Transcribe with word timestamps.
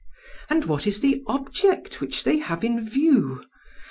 and 0.49 0.65
what 0.65 0.87
is 0.87 0.99
the 0.99 1.21
object 1.27 2.01
which 2.01 2.23
they 2.23 2.39
have 2.39 2.63
in 2.63 2.89
view? 2.89 3.43